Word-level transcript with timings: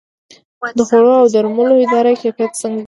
د 0.77 0.79
خوړو 0.87 1.13
او 1.21 1.27
درملو 1.33 1.75
اداره 1.83 2.11
کیفیت 2.21 2.51
څنګه 2.61 2.75
ګوري؟ 2.75 2.79